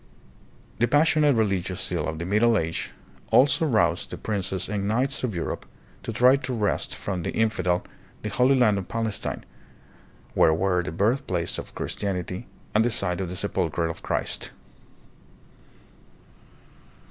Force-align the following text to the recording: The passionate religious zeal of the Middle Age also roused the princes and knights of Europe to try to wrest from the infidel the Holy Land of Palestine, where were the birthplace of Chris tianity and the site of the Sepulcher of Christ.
The 0.79 0.87
passionate 0.87 1.35
religious 1.35 1.79
zeal 1.85 2.07
of 2.07 2.17
the 2.17 2.25
Middle 2.25 2.57
Age 2.57 2.89
also 3.29 3.67
roused 3.67 4.09
the 4.09 4.17
princes 4.17 4.67
and 4.67 4.87
knights 4.87 5.23
of 5.23 5.35
Europe 5.35 5.67
to 6.01 6.11
try 6.11 6.37
to 6.37 6.53
wrest 6.55 6.95
from 6.95 7.21
the 7.21 7.29
infidel 7.33 7.83
the 8.23 8.31
Holy 8.31 8.55
Land 8.55 8.79
of 8.79 8.87
Palestine, 8.87 9.45
where 10.33 10.55
were 10.55 10.81
the 10.81 10.91
birthplace 10.91 11.59
of 11.59 11.75
Chris 11.75 11.93
tianity 11.95 12.45
and 12.73 12.83
the 12.83 12.89
site 12.89 13.21
of 13.21 13.29
the 13.29 13.35
Sepulcher 13.35 13.85
of 13.85 14.01
Christ. 14.01 14.49